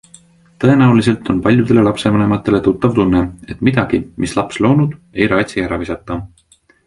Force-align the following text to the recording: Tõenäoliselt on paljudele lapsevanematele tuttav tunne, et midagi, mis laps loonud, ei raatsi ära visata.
Tõenäoliselt 0.63 1.27
on 1.33 1.41
paljudele 1.47 1.83
lapsevanematele 1.87 2.61
tuttav 2.69 2.97
tunne, 2.99 3.21
et 3.55 3.61
midagi, 3.69 4.01
mis 4.25 4.35
laps 4.39 4.61
loonud, 4.67 4.97
ei 5.21 5.29
raatsi 5.35 5.67
ära 5.67 5.79
visata. 5.85 6.19